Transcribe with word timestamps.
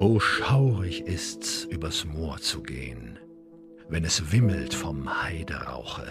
O 0.00 0.20
schaurig 0.20 1.06
ist's, 1.06 1.64
übers 1.64 2.04
Moor 2.04 2.38
zu 2.38 2.62
gehen, 2.62 3.18
wenn 3.88 4.04
es 4.04 4.30
wimmelt 4.30 4.72
vom 4.72 5.24
Heiderauche, 5.24 6.06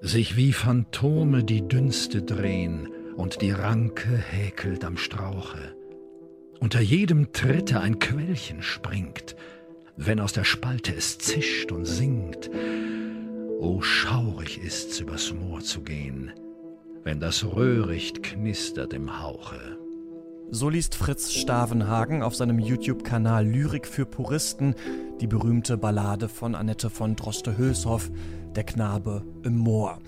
sich 0.00 0.36
wie 0.36 0.54
Phantome 0.54 1.44
die 1.44 1.68
Dünste 1.68 2.22
drehen 2.22 2.88
und 3.14 3.42
die 3.42 3.50
Ranke 3.50 4.16
häkelt 4.16 4.86
am 4.86 4.96
Strauche. 4.96 5.76
Unter 6.60 6.80
jedem 6.80 7.32
Tritte 7.32 7.80
ein 7.80 7.98
Quellchen 7.98 8.62
springt, 8.62 9.36
wenn 9.98 10.18
aus 10.18 10.32
der 10.32 10.44
Spalte 10.44 10.94
es 10.94 11.18
zischt 11.18 11.70
und 11.70 11.84
singt. 11.84 12.48
O 13.58 13.82
schaurig 13.82 14.62
ist's, 14.62 14.98
übers 15.00 15.34
Moor 15.34 15.60
zu 15.60 15.82
gehen, 15.82 16.32
wenn 17.04 17.20
das 17.20 17.44
Röhricht 17.44 18.22
knistert 18.22 18.94
im 18.94 19.20
Hauche. 19.20 19.78
So 20.50 20.70
liest 20.70 20.94
Fritz 20.94 21.32
Stavenhagen 21.32 22.22
auf 22.22 22.34
seinem 22.34 22.58
YouTube-Kanal 22.58 23.46
Lyrik 23.46 23.86
für 23.86 24.06
Puristen 24.06 24.74
die 25.20 25.26
berühmte 25.26 25.76
Ballade 25.76 26.30
von 26.30 26.54
Annette 26.54 26.88
von 26.88 27.16
Droste-Hülshoff, 27.16 28.10
Der 28.56 28.64
Knabe 28.64 29.24
im 29.42 29.58
Moor. 29.58 29.98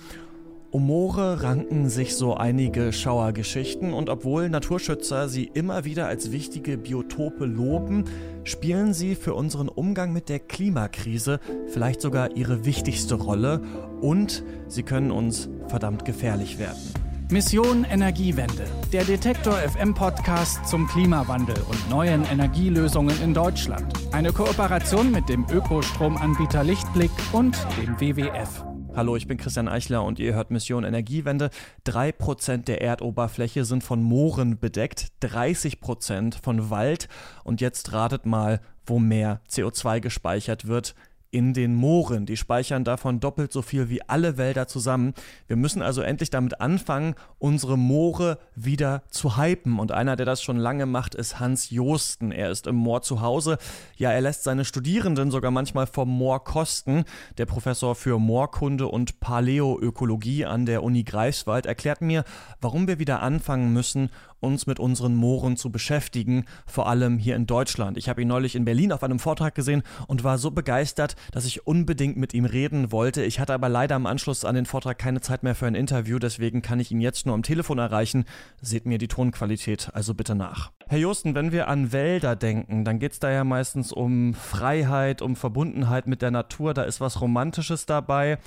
Um 0.70 0.86
Moore 0.86 1.42
ranken 1.42 1.90
sich 1.90 2.16
so 2.16 2.34
einige 2.34 2.92
Schauergeschichten 2.92 3.92
und 3.92 4.08
obwohl 4.08 4.48
Naturschützer 4.48 5.28
sie 5.28 5.50
immer 5.52 5.84
wieder 5.84 6.06
als 6.06 6.32
wichtige 6.32 6.78
Biotope 6.78 7.44
loben, 7.44 8.04
spielen 8.44 8.94
sie 8.94 9.16
für 9.16 9.34
unseren 9.34 9.68
Umgang 9.68 10.12
mit 10.12 10.30
der 10.30 10.38
Klimakrise 10.38 11.38
vielleicht 11.66 12.00
sogar 12.00 12.34
ihre 12.36 12.64
wichtigste 12.64 13.16
Rolle 13.16 13.60
und 14.00 14.42
sie 14.68 14.84
können 14.84 15.10
uns 15.10 15.50
verdammt 15.66 16.06
gefährlich 16.06 16.58
werden. 16.58 17.09
Mission 17.30 17.84
Energiewende, 17.84 18.64
der 18.92 19.04
Detektor 19.04 19.54
FM 19.54 19.94
Podcast 19.94 20.66
zum 20.66 20.88
Klimawandel 20.88 21.54
und 21.68 21.88
neuen 21.88 22.24
Energielösungen 22.24 23.22
in 23.22 23.34
Deutschland. 23.34 23.92
Eine 24.10 24.32
Kooperation 24.32 25.12
mit 25.12 25.28
dem 25.28 25.46
Ökostromanbieter 25.48 26.64
Lichtblick 26.64 27.12
und 27.32 27.56
dem 27.80 28.00
WWF. 28.00 28.64
Hallo, 28.96 29.14
ich 29.14 29.28
bin 29.28 29.38
Christian 29.38 29.68
Eichler 29.68 30.02
und 30.02 30.18
ihr 30.18 30.34
hört 30.34 30.50
Mission 30.50 30.82
Energiewende. 30.82 31.50
Drei 31.84 32.10
Prozent 32.10 32.66
der 32.66 32.80
Erdoberfläche 32.80 33.64
sind 33.64 33.84
von 33.84 34.02
Mooren 34.02 34.58
bedeckt, 34.58 35.12
30 35.20 35.80
Prozent 35.80 36.34
von 36.42 36.68
Wald. 36.68 37.06
Und 37.44 37.60
jetzt 37.60 37.92
ratet 37.92 38.26
mal, 38.26 38.60
wo 38.84 38.98
mehr 38.98 39.40
CO2 39.48 40.00
gespeichert 40.00 40.66
wird 40.66 40.96
in 41.30 41.54
den 41.54 41.74
Mooren. 41.74 42.26
Die 42.26 42.36
speichern 42.36 42.84
davon 42.84 43.20
doppelt 43.20 43.52
so 43.52 43.62
viel 43.62 43.88
wie 43.88 44.02
alle 44.02 44.36
Wälder 44.36 44.66
zusammen. 44.66 45.14
Wir 45.46 45.56
müssen 45.56 45.82
also 45.82 46.02
endlich 46.02 46.30
damit 46.30 46.60
anfangen, 46.60 47.14
unsere 47.38 47.78
Moore 47.78 48.38
wieder 48.54 49.02
zu 49.10 49.36
hypen. 49.36 49.78
Und 49.78 49.92
einer, 49.92 50.16
der 50.16 50.26
das 50.26 50.42
schon 50.42 50.56
lange 50.56 50.86
macht, 50.86 51.14
ist 51.14 51.38
Hans 51.38 51.70
Josten. 51.70 52.32
Er 52.32 52.50
ist 52.50 52.66
im 52.66 52.76
Moor 52.76 53.02
zu 53.02 53.20
Hause. 53.20 53.58
Ja, 53.96 54.10
er 54.10 54.20
lässt 54.20 54.42
seine 54.42 54.64
Studierenden 54.64 55.30
sogar 55.30 55.50
manchmal 55.50 55.86
vom 55.86 56.08
Moor 56.08 56.42
kosten. 56.44 57.04
Der 57.38 57.46
Professor 57.46 57.94
für 57.94 58.18
Moorkunde 58.18 58.88
und 58.88 59.20
Paläoökologie 59.20 60.46
an 60.46 60.66
der 60.66 60.82
Uni 60.82 61.04
Greifswald 61.04 61.66
erklärt 61.66 62.00
mir, 62.00 62.24
warum 62.60 62.88
wir 62.88 62.98
wieder 62.98 63.22
anfangen 63.22 63.72
müssen, 63.72 64.10
uns 64.40 64.66
mit 64.66 64.80
unseren 64.80 65.14
Mooren 65.14 65.56
zu 65.56 65.70
beschäftigen, 65.70 66.44
vor 66.66 66.88
allem 66.88 67.18
hier 67.18 67.36
in 67.36 67.46
Deutschland. 67.46 67.96
Ich 67.96 68.08
habe 68.08 68.22
ihn 68.22 68.28
neulich 68.28 68.56
in 68.56 68.64
Berlin 68.64 68.92
auf 68.92 69.02
einem 69.02 69.18
Vortrag 69.18 69.54
gesehen 69.54 69.82
und 70.06 70.24
war 70.24 70.38
so 70.38 70.50
begeistert, 70.50 71.16
dass 71.32 71.44
ich 71.44 71.66
unbedingt 71.66 72.16
mit 72.16 72.34
ihm 72.34 72.44
reden 72.44 72.92
wollte. 72.92 73.22
Ich 73.22 73.40
hatte 73.40 73.54
aber 73.54 73.68
leider 73.68 73.96
im 73.96 74.06
Anschluss 74.06 74.44
an 74.44 74.54
den 74.54 74.66
Vortrag 74.66 74.98
keine 74.98 75.20
Zeit 75.20 75.42
mehr 75.42 75.54
für 75.54 75.66
ein 75.66 75.74
Interview, 75.74 76.18
deswegen 76.18 76.62
kann 76.62 76.80
ich 76.80 76.90
ihn 76.90 77.00
jetzt 77.00 77.26
nur 77.26 77.34
am 77.34 77.42
Telefon 77.42 77.78
erreichen. 77.78 78.24
Seht 78.60 78.86
mir 78.86 78.98
die 78.98 79.08
Tonqualität 79.08 79.90
also 79.92 80.14
bitte 80.14 80.34
nach. 80.34 80.72
Herr 80.88 80.98
Josten, 80.98 81.34
wenn 81.34 81.52
wir 81.52 81.68
an 81.68 81.92
Wälder 81.92 82.34
denken, 82.34 82.84
dann 82.84 82.98
geht 82.98 83.12
es 83.12 83.20
da 83.20 83.30
ja 83.30 83.44
meistens 83.44 83.92
um 83.92 84.34
Freiheit, 84.34 85.22
um 85.22 85.36
Verbundenheit 85.36 86.06
mit 86.06 86.22
der 86.22 86.30
Natur, 86.30 86.74
da 86.74 86.82
ist 86.82 87.00
was 87.00 87.20
Romantisches 87.20 87.86
dabei. 87.86 88.38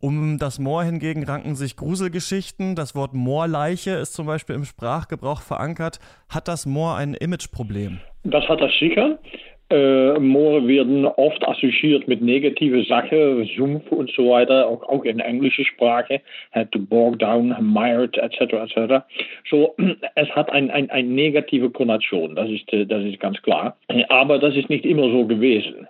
Um 0.00 0.38
das 0.38 0.60
Moor 0.60 0.84
hingegen 0.84 1.24
ranken 1.24 1.56
sich 1.56 1.76
Gruselgeschichten. 1.76 2.76
Das 2.76 2.94
Wort 2.94 3.14
Moorleiche 3.14 3.90
ist 3.90 4.14
zum 4.14 4.26
Beispiel 4.26 4.54
im 4.54 4.64
Sprachgebrauch 4.64 5.42
verankert. 5.42 5.98
Hat 6.28 6.46
das 6.46 6.66
Moor 6.66 6.96
ein 6.96 7.14
Imageproblem? 7.14 7.98
Das 8.22 8.48
hat 8.48 8.60
es 8.60 8.78
sicher. 8.78 9.18
Äh, 9.70 10.18
Moore 10.18 10.66
werden 10.66 11.04
oft 11.04 11.46
assoziiert 11.46 12.08
mit 12.08 12.22
negativen 12.22 12.84
Sachen, 12.84 13.44
Sumpf 13.54 13.90
und 13.92 14.10
so 14.12 14.30
weiter, 14.30 14.66
auch, 14.66 14.82
auch 14.84 15.04
in 15.04 15.20
englischer 15.20 15.64
Sprache, 15.64 16.22
had 16.52 16.72
to 16.72 16.78
bog 16.78 17.18
down, 17.18 17.54
mired, 17.60 18.16
etc., 18.16 18.54
etc. 18.54 19.04
So, 19.50 19.74
es 20.14 20.28
hat 20.30 20.50
eine 20.50 20.72
ein, 20.72 20.88
ein 20.90 21.14
negative 21.14 21.68
Konnotation, 21.68 22.34
das 22.34 22.48
ist, 22.48 22.64
das 22.72 23.04
ist 23.04 23.20
ganz 23.20 23.42
klar. 23.42 23.76
Aber 24.08 24.38
das 24.38 24.56
ist 24.56 24.70
nicht 24.70 24.86
immer 24.86 25.10
so 25.10 25.26
gewesen. 25.26 25.86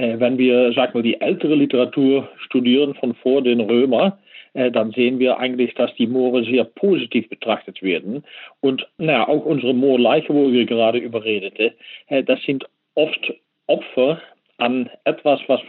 Äh, 0.00 0.18
wenn 0.18 0.38
wir, 0.38 0.72
sag 0.72 0.94
mal, 0.94 1.02
die 1.02 1.20
ältere 1.20 1.54
Literatur 1.54 2.26
studieren 2.38 2.94
von 2.94 3.14
vor 3.14 3.42
den 3.42 3.60
Römer, 3.60 4.18
äh, 4.54 4.70
dann 4.70 4.92
sehen 4.92 5.18
wir 5.18 5.38
eigentlich, 5.38 5.74
dass 5.74 5.94
die 5.96 6.06
Moore 6.06 6.42
sehr 6.44 6.64
positiv 6.64 7.28
betrachtet 7.28 7.82
werden. 7.82 8.24
Und 8.60 8.88
naja, 8.96 9.28
auch 9.28 9.44
unsere 9.44 9.74
Moorleiche, 9.74 10.32
wo 10.32 10.50
wir 10.50 10.64
gerade 10.64 10.98
überredeten, 10.98 11.72
äh, 12.08 12.22
das 12.22 12.42
sind 12.44 12.64
oft 12.94 13.34
Opfer 13.66 14.22
an 14.56 14.88
etwas, 15.04 15.40
was 15.48 15.60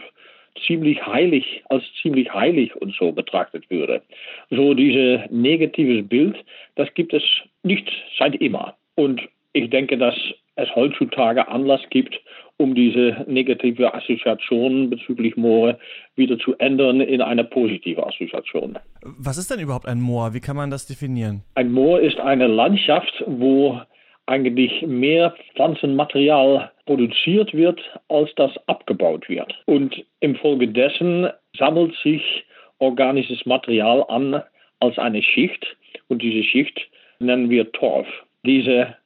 ziemlich 0.66 1.04
heilig, 1.04 1.62
als 1.68 1.84
ziemlich 2.00 2.32
heilig 2.32 2.74
und 2.76 2.94
so 2.94 3.12
betrachtet 3.12 3.68
würde. 3.70 4.00
So 4.48 4.72
dieses 4.72 5.20
negatives 5.30 6.08
Bild, 6.08 6.36
das 6.74 6.92
gibt 6.94 7.12
es 7.12 7.22
nicht 7.62 7.90
seit 8.18 8.34
immer. 8.36 8.76
Und 8.94 9.20
ich 9.52 9.68
denke, 9.68 9.98
dass 9.98 10.14
es 10.56 10.74
heutzutage 10.74 11.48
Anlass 11.48 11.80
gibt, 11.90 12.18
um 12.58 12.74
diese 12.74 13.24
negative 13.26 13.94
Assoziation 13.94 14.90
bezüglich 14.90 15.36
Moore 15.36 15.78
wieder 16.14 16.38
zu 16.38 16.54
ändern 16.58 17.00
in 17.00 17.20
eine 17.20 17.44
positive 17.44 18.06
Assoziation. 18.06 18.78
Was 19.02 19.38
ist 19.38 19.50
denn 19.50 19.60
überhaupt 19.60 19.86
ein 19.86 20.00
Moor? 20.00 20.34
Wie 20.34 20.40
kann 20.40 20.56
man 20.56 20.70
das 20.70 20.86
definieren? 20.86 21.42
Ein 21.54 21.72
Moor 21.72 22.00
ist 22.00 22.20
eine 22.20 22.46
Landschaft, 22.46 23.24
wo 23.26 23.80
eigentlich 24.26 24.82
mehr 24.86 25.34
Pflanzenmaterial 25.54 26.70
produziert 26.86 27.52
wird, 27.54 27.80
als 28.08 28.30
das 28.36 28.52
abgebaut 28.66 29.28
wird. 29.28 29.52
Und 29.66 30.04
infolgedessen 30.20 31.28
sammelt 31.58 31.94
sich 32.02 32.44
organisches 32.78 33.44
Material 33.46 34.04
an 34.08 34.42
als 34.80 34.98
eine 34.98 35.22
Schicht 35.22 35.76
und 36.08 36.22
diese 36.22 36.42
Schicht 36.42 36.80
nennen 37.18 37.50
wir 37.50 37.70
Torf. 37.72 38.06
Diese 38.44 38.96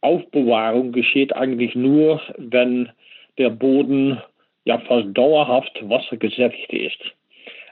Aufbewahrung 0.00 0.92
geschieht 0.92 1.34
eigentlich 1.34 1.74
nur, 1.74 2.20
wenn 2.36 2.90
der 3.36 3.50
Boden 3.50 4.20
ja 4.64 4.78
fast 4.78 5.08
dauerhaft 5.12 5.72
wassergesättigt 5.88 6.72
ist. 6.72 7.00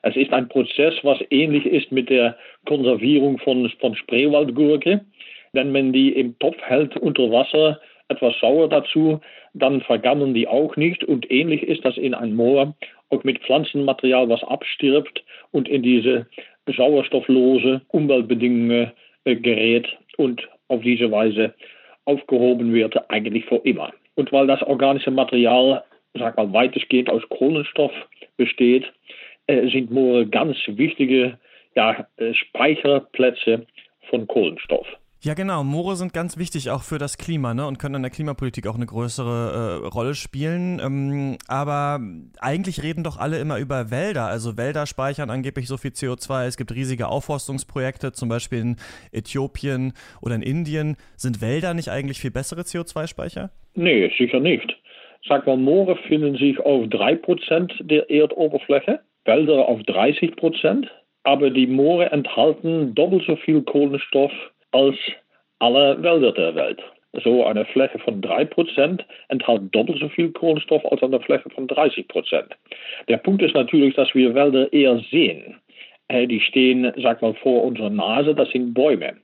Es 0.02 0.16
ist 0.16 0.32
ein 0.32 0.48
Prozess, 0.48 0.94
was 1.02 1.18
ähnlich 1.30 1.66
ist 1.66 1.90
mit 1.90 2.10
der 2.10 2.36
Konservierung 2.64 3.38
von, 3.38 3.68
von 3.80 3.96
Spreewaldgurke. 3.96 5.04
Wenn 5.52 5.72
man 5.72 5.92
die 5.92 6.10
im 6.10 6.38
Topf 6.38 6.60
hält 6.62 6.96
unter 6.96 7.30
Wasser, 7.30 7.80
etwas 8.08 8.38
sauer 8.40 8.68
dazu, 8.68 9.20
dann 9.54 9.80
vergammeln 9.80 10.34
die 10.34 10.46
auch 10.46 10.76
nicht. 10.76 11.02
Und 11.04 11.30
ähnlich 11.30 11.62
ist 11.62 11.84
das 11.84 11.96
in 11.96 12.14
einem 12.14 12.36
Moor, 12.36 12.74
auch 13.10 13.24
mit 13.24 13.40
Pflanzenmaterial, 13.40 14.28
was 14.28 14.44
abstirbt 14.44 15.24
und 15.50 15.68
in 15.68 15.82
diese 15.82 16.26
sauerstofflose 16.66 17.80
Umweltbedingungen 17.88 18.92
äh, 19.24 19.36
gerät 19.36 19.88
und 20.16 20.48
auf 20.68 20.82
diese 20.82 21.10
Weise 21.10 21.54
aufgehoben 22.06 22.72
wird, 22.72 23.10
eigentlich 23.10 23.44
für 23.44 23.56
immer. 23.56 23.92
Und 24.14 24.32
weil 24.32 24.46
das 24.46 24.62
organische 24.62 25.10
Material, 25.10 25.84
sag 26.14 26.36
mal, 26.36 26.52
weitestgehend 26.52 27.10
aus 27.10 27.22
Kohlenstoff 27.28 27.92
besteht, 28.36 28.90
äh, 29.46 29.68
sind 29.68 29.90
Moore 29.90 30.26
ganz 30.26 30.56
wichtige 30.66 31.38
ja, 31.74 32.06
äh, 32.16 32.32
Speicherplätze 32.32 33.66
von 34.08 34.26
Kohlenstoff. 34.26 34.86
Ja, 35.22 35.34
genau. 35.34 35.64
Moore 35.64 35.96
sind 35.96 36.12
ganz 36.12 36.38
wichtig 36.38 36.70
auch 36.70 36.82
für 36.82 36.98
das 36.98 37.16
Klima 37.16 37.54
ne? 37.54 37.66
und 37.66 37.78
können 37.78 37.96
in 37.96 38.02
der 38.02 38.10
Klimapolitik 38.10 38.66
auch 38.66 38.74
eine 38.74 38.86
größere 38.86 39.82
äh, 39.82 39.86
Rolle 39.86 40.14
spielen. 40.14 40.78
Ähm, 40.78 41.38
aber 41.48 42.00
eigentlich 42.38 42.82
reden 42.82 43.02
doch 43.02 43.16
alle 43.18 43.38
immer 43.38 43.58
über 43.58 43.90
Wälder. 43.90 44.26
Also 44.26 44.58
Wälder 44.58 44.86
speichern 44.86 45.30
angeblich 45.30 45.68
so 45.68 45.78
viel 45.78 45.92
CO2. 45.92 46.46
Es 46.46 46.56
gibt 46.56 46.74
riesige 46.74 47.08
Aufforstungsprojekte, 47.08 48.12
zum 48.12 48.28
Beispiel 48.28 48.60
in 48.60 48.76
Äthiopien 49.10 49.94
oder 50.20 50.34
in 50.34 50.42
Indien. 50.42 50.96
Sind 51.16 51.40
Wälder 51.40 51.72
nicht 51.72 51.88
eigentlich 51.88 52.20
viel 52.20 52.30
bessere 52.30 52.60
CO2-Speicher? 52.60 53.50
Nee, 53.74 54.12
sicher 54.18 54.40
nicht. 54.40 54.76
Sag 55.26 55.46
mal, 55.46 55.56
Moore 55.56 55.96
finden 56.08 56.36
sich 56.36 56.60
auf 56.60 56.84
3% 56.84 57.82
der 57.82 58.10
Erdoberfläche, 58.10 59.00
Wälder 59.24 59.66
auf 59.66 59.80
30%. 59.80 60.86
Aber 61.24 61.50
die 61.50 61.66
Moore 61.66 62.12
enthalten 62.12 62.94
doppelt 62.94 63.24
so 63.26 63.34
viel 63.36 63.62
Kohlenstoff 63.62 64.30
als 64.72 64.96
alle 65.58 66.02
Wälder 66.02 66.32
der 66.32 66.54
Welt. 66.54 66.82
So 67.24 67.44
eine 67.46 67.64
Fläche 67.64 67.98
von 67.98 68.20
3% 68.20 69.00
enthält 69.28 69.74
doppelt 69.74 70.00
so 70.00 70.08
viel 70.10 70.30
Kohlenstoff 70.32 70.84
als 70.84 71.02
eine 71.02 71.20
Fläche 71.20 71.48
von 71.48 71.66
30%. 71.66 72.44
Der 73.08 73.16
Punkt 73.16 73.42
ist 73.42 73.54
natürlich, 73.54 73.94
dass 73.94 74.14
wir 74.14 74.34
Wälder 74.34 74.70
eher 74.72 74.98
sehen. 75.10 75.56
Die 76.10 76.40
stehen, 76.40 76.92
sag 76.98 77.22
mal, 77.22 77.34
vor 77.34 77.64
unserer 77.64 77.90
Nase, 77.90 78.34
das 78.34 78.50
sind 78.50 78.74
Bäume. 78.74 79.16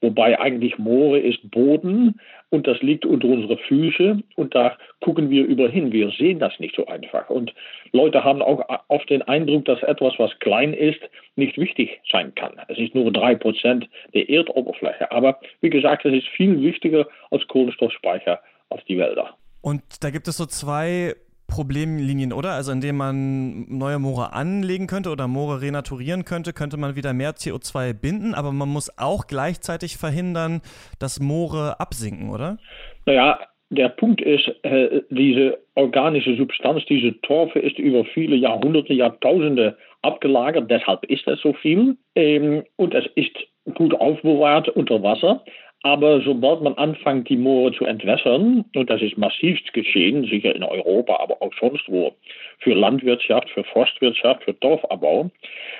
Wobei 0.00 0.38
eigentlich 0.40 0.78
Moore 0.78 1.18
ist 1.18 1.50
Boden 1.50 2.20
und 2.48 2.66
das 2.66 2.80
liegt 2.80 3.04
unter 3.04 3.28
unsere 3.28 3.58
Füße 3.58 4.18
und 4.36 4.54
da 4.54 4.76
gucken 5.00 5.28
wir 5.28 5.44
überhin. 5.44 5.92
Wir 5.92 6.10
sehen 6.10 6.38
das 6.38 6.58
nicht 6.58 6.74
so 6.74 6.86
einfach. 6.86 7.28
Und 7.28 7.52
Leute 7.92 8.24
haben 8.24 8.40
auch 8.40 8.64
oft 8.88 9.10
den 9.10 9.22
Eindruck, 9.22 9.66
dass 9.66 9.82
etwas, 9.82 10.14
was 10.18 10.30
klein 10.40 10.72
ist, 10.72 11.00
nicht 11.36 11.58
wichtig 11.58 12.00
sein 12.10 12.34
kann. 12.34 12.52
Es 12.68 12.78
ist 12.78 12.94
nur 12.94 13.12
drei 13.12 13.34
Prozent 13.34 13.88
der 14.14 14.28
Erdoberfläche. 14.28 15.10
Aber 15.12 15.38
wie 15.60 15.70
gesagt, 15.70 16.06
es 16.06 16.14
ist 16.14 16.28
viel 16.28 16.60
wichtiger 16.62 17.06
als 17.30 17.46
Kohlenstoffspeicher 17.48 18.40
auf 18.70 18.82
die 18.84 18.96
Wälder. 18.96 19.36
Und 19.60 19.82
da 20.02 20.10
gibt 20.10 20.26
es 20.28 20.38
so 20.38 20.46
zwei 20.46 21.14
Problemlinien, 21.50 22.32
oder? 22.32 22.52
Also 22.52 22.72
indem 22.72 22.96
man 22.96 23.66
neue 23.68 23.98
Moore 23.98 24.32
anlegen 24.32 24.86
könnte 24.86 25.10
oder 25.10 25.28
Moore 25.28 25.60
renaturieren 25.60 26.24
könnte, 26.24 26.52
könnte 26.52 26.76
man 26.76 26.96
wieder 26.96 27.12
mehr 27.12 27.32
CO2 27.32 27.92
binden, 27.92 28.34
aber 28.34 28.52
man 28.52 28.68
muss 28.68 28.90
auch 28.98 29.26
gleichzeitig 29.26 29.96
verhindern, 29.96 30.62
dass 30.98 31.20
Moore 31.20 31.78
absinken, 31.78 32.30
oder? 32.30 32.58
Naja, 33.04 33.38
der 33.70 33.88
Punkt 33.88 34.20
ist, 34.20 34.48
äh, 34.62 35.02
diese 35.10 35.58
organische 35.74 36.36
Substanz, 36.36 36.84
diese 36.86 37.20
Torfe 37.20 37.60
ist 37.60 37.78
über 37.78 38.04
viele 38.04 38.36
Jahrhunderte, 38.36 38.92
Jahrtausende 38.92 39.76
abgelagert, 40.02 40.70
deshalb 40.70 41.04
ist 41.04 41.26
es 41.28 41.40
so 41.40 41.52
viel. 41.52 41.96
Ähm, 42.16 42.64
und 42.76 42.94
es 42.94 43.04
ist 43.14 43.36
gut 43.74 43.94
aufbewahrt 43.94 44.68
unter 44.70 45.02
Wasser. 45.02 45.44
Aber 45.82 46.20
sobald 46.20 46.60
man 46.60 46.74
anfängt, 46.74 47.28
die 47.28 47.36
Moore 47.36 47.72
zu 47.72 47.86
entwässern, 47.86 48.66
und 48.74 48.90
das 48.90 49.00
ist 49.00 49.16
massivst 49.16 49.72
geschehen, 49.72 50.24
sicher 50.24 50.54
in 50.54 50.62
Europa, 50.62 51.18
aber 51.20 51.40
auch 51.40 51.52
sonst 51.58 51.88
wo, 51.88 52.12
für 52.58 52.74
Landwirtschaft, 52.74 53.48
für 53.50 53.64
Forstwirtschaft, 53.64 54.44
für 54.44 54.52
Dorfabbau, 54.52 55.30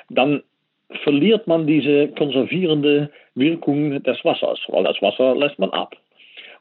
dann 0.08 0.42
verliert 1.04 1.46
man 1.46 1.66
diese 1.66 2.08
konservierende 2.08 3.10
Wirkung 3.34 4.02
des 4.02 4.24
Wassers, 4.24 4.58
weil 4.68 4.84
das 4.84 5.00
Wasser 5.02 5.36
lässt 5.36 5.58
man 5.58 5.70
ab. 5.70 5.96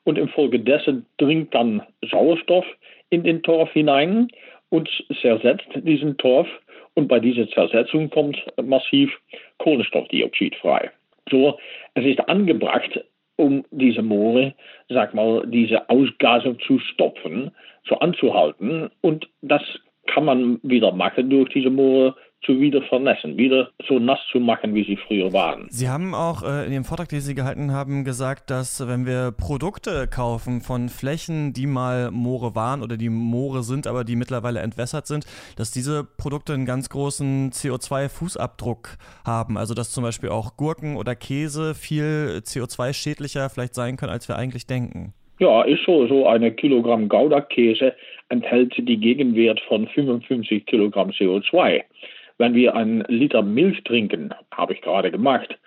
Und 0.03 0.18
infolgedessen 0.18 1.06
dringt 1.18 1.53
dann 1.53 1.81
Sauerstoff 2.09 2.65
in 3.09 3.24
den 3.24 3.41
Torf 3.41 3.71
hinein 3.71 4.27
und 4.69 4.89
zersetzt 5.21 5.68
diesen 5.75 6.18
Torf. 6.18 6.47
Und 6.94 7.07
bei 7.07 7.19
dieser 7.19 7.47
Zersetzung 7.50 8.09
kommt 8.09 8.38
massiv 8.62 9.12
Kohlenstoffdioxid 9.57 10.56
frei. 10.56 10.91
So, 11.30 11.59
es 11.94 12.06
ist 12.06 12.19
angebracht, 12.27 13.03
um 13.39 13.63
diese 13.71 14.01
Moore, 14.01 14.53
sag 14.89 15.13
mal, 15.13 15.47
diese 15.47 15.89
Ausgasung 15.89 16.59
zu 16.59 16.77
stopfen, 16.80 17.51
so 17.88 17.97
anzuhalten. 18.00 18.89
Und 19.00 19.30
das 19.41 19.62
kann 20.07 20.25
man 20.25 20.59
wieder 20.62 20.91
machen 20.91 21.30
durch 21.30 21.50
diese 21.50 21.69
Moore 21.69 22.15
zu 22.45 22.59
wieder 22.59 22.81
vernässen, 22.83 23.38
wieder 23.38 23.69
so 23.88 24.00
nass 24.00 24.19
zu 24.31 24.39
machen, 24.39 24.74
wie 24.74 24.83
sie 24.83 24.97
früher 24.97 25.31
waren. 25.33 25.68
Sie 25.69 25.89
haben 25.89 26.15
auch 26.15 26.44
äh, 26.44 26.65
in 26.65 26.71
dem 26.71 26.83
Vortrag, 26.83 27.09
den 27.09 27.19
Sie 27.19 27.36
gehalten 27.36 27.71
haben, 27.71 28.06
gesagt, 28.06 28.50
dass 28.50 28.88
wenn 28.88 29.06
wir 29.06 29.31
Produkte 29.31 30.07
kaufen 30.07 30.62
von 30.62 30.89
Flächen, 30.89 31.53
die 31.53 31.68
mal 31.68 32.12
Moore 32.12 32.56
waren 32.56 32.81
oder 32.81 32.97
die 32.97 33.09
Moore 33.09 33.63
sind, 33.63 33.88
aber 33.88 34.03
die 34.03 34.15
mittlerweile 34.15 34.62
entwässert 34.62 35.06
sind, 35.07 35.25
dass 35.57 35.71
diese 35.71 36.03
Produkte 36.03 36.53
einen 36.53 36.65
ganz 36.65 36.89
großen 36.89 37.51
CO2-Fußabdruck 37.51 38.97
haben. 39.25 39.57
Also 39.57 39.74
dass 39.74 39.91
zum 39.91 40.03
Beispiel 40.03 40.30
auch 40.30 40.56
Gurken 40.56 40.95
oder 40.95 41.15
Käse 41.15 41.75
viel 41.75 42.41
CO2-schädlicher 42.44 43.50
vielleicht 43.50 43.75
sein 43.75 43.97
können, 43.97 44.12
als 44.12 44.27
wir 44.30 44.38
eigentlich 44.38 44.65
denken. 44.65 45.13
Ja, 45.39 45.63
ist 45.63 45.83
so. 45.86 46.07
So 46.07 46.27
eine 46.27 46.51
Kilogramm 46.51 47.07
Gouda-Käse 47.07 47.94
enthält 48.30 48.74
die 48.77 48.97
Gegenwert 48.97 49.59
von 49.68 49.88
55 49.88 50.65
Kilogramm 50.65 51.09
CO2 51.12 51.83
wenn 52.39 52.56
wir 52.56 52.75
einen 52.75 53.01
Liter 53.07 53.44
Milch 53.44 53.83
trinken, 53.83 54.33
habe 54.51 54.74
ich 54.74 54.81
gerade 54.81 55.12
gemacht, 55.12 55.59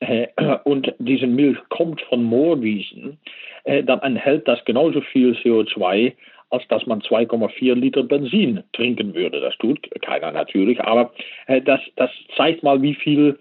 äh, 0.00 0.28
und 0.64 0.94
diese 0.98 1.26
Milch 1.26 1.58
kommt 1.70 2.00
von 2.02 2.22
Moorwiesen, 2.22 3.18
äh, 3.64 3.82
dann 3.82 4.00
enthält 4.00 4.46
das 4.46 4.64
genauso 4.64 5.00
viel 5.00 5.32
CO2, 5.32 6.12
als 6.50 6.66
dass 6.68 6.86
man 6.86 7.00
2,4 7.00 7.74
Liter 7.74 8.04
Benzin 8.04 8.62
trinken 8.72 9.14
würde. 9.14 9.40
Das 9.40 9.56
tut 9.58 9.88
keiner 10.02 10.30
natürlich, 10.30 10.80
aber 10.80 11.12
äh, 11.46 11.60
das, 11.60 11.80
das 11.96 12.10
zeigt 12.36 12.62
mal, 12.62 12.80
wie 12.80 12.94
viel 12.94 13.38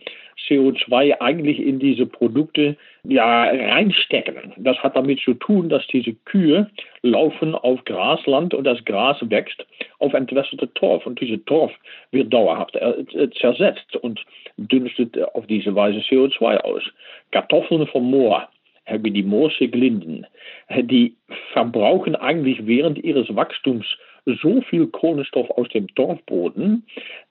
CO2 0.47 1.19
eigentlich 1.19 1.59
in 1.59 1.79
diese 1.79 2.05
Produkte 2.05 2.77
ja 3.07 3.43
reinstecken. 3.45 4.53
Das 4.57 4.77
hat 4.77 4.95
damit 4.95 5.19
zu 5.21 5.33
tun, 5.33 5.69
dass 5.69 5.85
diese 5.87 6.13
Kühe 6.25 6.69
laufen 7.01 7.55
auf 7.55 7.83
Grasland 7.85 8.53
und 8.53 8.65
das 8.65 8.83
Gras 8.85 9.17
wächst 9.21 9.65
auf 9.99 10.13
entwässerte 10.13 10.71
Torf 10.73 11.05
und 11.05 11.19
diese 11.19 11.43
Torf 11.45 11.71
wird 12.11 12.33
dauerhaft 12.33 12.75
äh, 12.75 13.29
zersetzt 13.39 13.95
und 13.97 14.23
dünstet 14.57 15.17
auf 15.35 15.47
diese 15.47 15.73
Weise 15.75 15.99
CO2 15.99 16.57
aus. 16.57 16.83
Kartoffeln 17.31 17.87
vom 17.87 18.09
Moor 18.09 18.47
wie 19.01 19.11
die 19.11 19.23
Moorseglinden, 19.23 20.25
die 20.69 21.13
verbrauchen 21.51 22.15
eigentlich 22.15 22.65
während 22.65 22.97
ihres 23.03 23.35
Wachstums 23.35 23.85
so 24.41 24.61
viel 24.61 24.87
Kohlenstoff 24.87 25.49
aus 25.51 25.67
dem 25.69 25.87
Torfboden, 25.95 26.83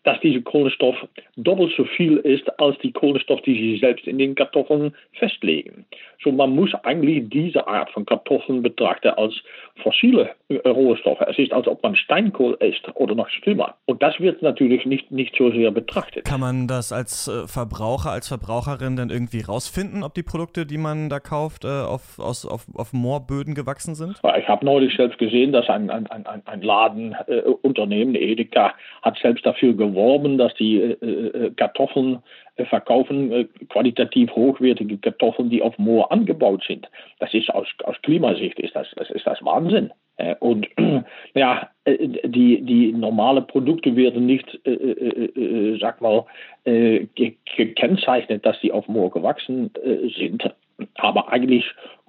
dass 0.05 0.21
dieser 0.21 0.41
Kohlenstoff 0.41 0.97
doppelt 1.37 1.73
so 1.77 1.85
viel 1.85 2.19
ist 2.19 2.49
als 2.61 2.79
die 2.79 2.93
Kohlenstoff, 2.93 3.43
die 3.43 3.55
sie 3.55 3.79
selbst 3.79 4.07
in 4.07 4.19
den 4.19 4.35
Kartoffeln 4.35 4.95
festlegen. 5.13 5.85
So 6.23 6.33
man 6.33 6.51
muss 6.51 6.73
eigentlich 6.85 7.29
diese 7.29 7.67
Art 7.67 7.91
von 7.91 8.07
Kartoffeln 8.07 8.63
betrachten 8.63 9.09
als 9.09 9.35
fossile 9.83 10.31
Rohstoffe. 10.65 11.21
Es 11.29 11.39
ist, 11.39 11.53
als 11.53 11.67
ob 11.67 11.83
man 11.83 11.97
Steinkohl 11.97 12.55
isst 12.61 12.89
oder 12.95 13.15
noch 13.15 13.29
schlimmer. 13.29 13.75
Und 13.87 14.03
das 14.03 14.19
wird 14.21 14.43
natürlich 14.43 14.87
nicht, 14.87 15.11
nicht 15.11 15.35
so 15.37 15.51
sehr 15.51 15.71
betrachtet. 15.71 16.25
Kann 16.25 16.41
man 16.41 16.69
das 16.69 16.93
als 16.93 17.29
äh, 17.29 17.47
Verbraucher, 17.47 18.11
als 18.11 18.29
Verbraucherin 18.29 18.97
dann 18.97 19.11
irgendwie 19.11 19.43
rausfinden, 19.43 20.03
ob 20.03 20.15
die 20.15 20.23
Produkte, 20.23 20.67
die 20.67 20.79
man 20.79 21.09
da 21.09 21.19
kauft, 21.21 21.65
äh, 21.65 21.69
auf, 21.69 22.19
aus, 22.19 22.47
auf, 22.47 22.67
auf 22.75 22.93
Moorböden 22.93 23.55
gewachsen 23.55 23.95
sind? 23.95 24.21
Ich 24.39 24.49
habe 24.49 24.65
neulich 24.65 24.97
selbst 24.97 25.19
gesehen, 25.19 25.53
dass 25.53 25.69
ein, 25.69 25.91
ein, 25.91 26.07
ein, 26.07 26.43
ein 26.47 26.63
Ladenunternehmen, 26.87 28.15
äh, 28.15 28.33
Edeka, 28.33 28.75
hat 29.03 29.19
selbst 29.19 29.45
dafür 29.45 29.75
geworben, 29.75 30.39
dass 30.39 30.55
die 30.55 30.81
äh, 30.81 30.93
äh 30.93 31.51
Kartoffeln 31.57 32.23
äh, 32.57 32.65
verkaufen, 32.65 33.33
äh, 33.33 33.45
qualitativ 33.69 34.31
hochwertige 34.33 34.99
Kartoffeln, 34.99 35.51
die 35.51 35.63
auf 35.63 35.77
Moor 35.79 36.13
angebaut 36.13 36.65
sind. 36.67 36.89
Das 37.19 37.33
ist 37.35 37.51
aus, 37.51 37.69
aus 37.85 37.97
Klimasicht 38.03 38.59
ist 38.59 38.75
das, 38.75 38.89
das 38.97 39.11
ist 39.11 39.27
das 39.27 39.45
Wahnsinn. 39.45 39.93
Und 40.41 40.67
ja, 41.35 41.69
die, 41.87 42.63
die 42.63 42.93
normale 42.93 43.43
Produkte 43.43 43.97
werden 43.97 44.25
nicht, 44.25 44.59
äh, 44.65 44.71
äh, 44.71 45.79
sag 45.79 46.01
mal, 46.01 46.25
äh, 46.65 47.07
gekennzeichnet, 47.55 48.47
dass 48.47 48.59
sie 48.63 48.73
auf 48.73 48.89
Moor 48.89 49.11
gewachsen 49.11 49.71
sind. 50.17 50.55
Aber 50.95 51.31
eigentlich 51.31 51.67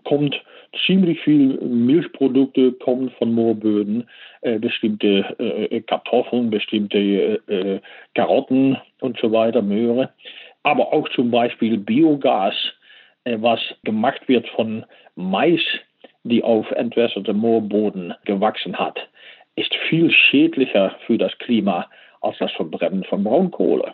kommt 0.07 0.41
ziemlich 0.85 1.19
viel 1.21 1.59
Milchprodukte 1.59 2.71
kommen 2.71 3.09
von 3.17 3.33
Moorböden, 3.33 4.07
äh, 4.41 4.57
bestimmte 4.57 5.35
äh, 5.37 5.81
Kartoffeln, 5.81 6.49
bestimmte 6.49 7.41
äh, 7.47 7.79
Karotten 8.15 8.77
und 9.01 9.19
so 9.19 9.31
weiter, 9.31 9.61
Möhre. 9.61 10.09
Aber 10.63 10.93
auch 10.93 11.09
zum 11.09 11.29
Beispiel 11.29 11.77
Biogas, 11.77 12.55
äh, 13.25 13.37
was 13.39 13.59
gemacht 13.83 14.21
wird 14.27 14.47
von 14.49 14.85
Mais, 15.15 15.61
die 16.23 16.41
auf 16.41 16.71
entwässertem 16.71 17.37
Moorboden 17.37 18.13
gewachsen 18.23 18.77
hat, 18.77 18.99
ist 19.55 19.75
viel 19.89 20.09
schädlicher 20.11 20.95
für 21.05 21.17
das 21.17 21.37
Klima 21.39 21.89
als 22.21 22.37
das 22.37 22.51
Verbrennen 22.53 23.03
von 23.03 23.25
Braunkohle. 23.25 23.93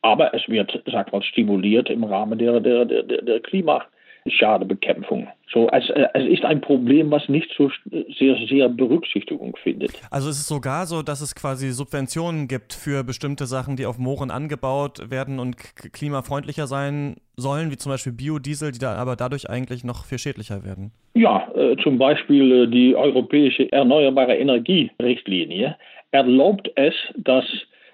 Aber 0.00 0.32
es 0.34 0.48
wird, 0.48 0.82
sag 0.86 1.12
mal, 1.12 1.22
stimuliert 1.22 1.90
im 1.90 2.04
Rahmen 2.04 2.38
der, 2.38 2.60
der, 2.60 2.86
der, 2.86 3.02
der 3.02 3.40
Klima. 3.40 3.84
Schadebekämpfung. 4.26 5.28
So, 5.52 5.68
es, 5.70 5.88
äh, 5.90 6.06
es 6.14 6.26
ist 6.28 6.44
ein 6.44 6.60
Problem, 6.60 7.10
was 7.10 7.28
nicht 7.28 7.50
so 7.56 7.70
sehr, 8.18 8.36
sehr 8.48 8.68
Berücksichtigung 8.68 9.56
findet. 9.62 9.92
Also 10.10 10.30
es 10.30 10.38
ist 10.38 10.48
sogar 10.48 10.86
so, 10.86 11.02
dass 11.02 11.20
es 11.20 11.34
quasi 11.34 11.70
Subventionen 11.70 12.48
gibt 12.48 12.72
für 12.72 13.04
bestimmte 13.04 13.46
Sachen, 13.46 13.76
die 13.76 13.86
auf 13.86 13.98
Mooren 13.98 14.30
angebaut 14.30 15.10
werden 15.10 15.38
und 15.38 15.56
klimafreundlicher 15.92 16.66
sein 16.66 17.16
sollen, 17.36 17.70
wie 17.70 17.76
zum 17.76 17.92
Beispiel 17.92 18.12
Biodiesel, 18.12 18.72
die 18.72 18.78
da 18.78 18.94
aber 18.94 19.16
dadurch 19.16 19.50
eigentlich 19.50 19.84
noch 19.84 20.04
viel 20.04 20.18
schädlicher 20.18 20.64
werden. 20.64 20.92
Ja, 21.14 21.48
äh, 21.54 21.76
zum 21.82 21.98
Beispiel 21.98 22.64
äh, 22.64 22.66
die 22.68 22.94
europäische 22.94 23.70
Erneuerbare 23.70 24.36
Energierichtlinie 24.36 25.76
erlaubt 26.12 26.70
es, 26.76 26.94
dass 27.16 27.44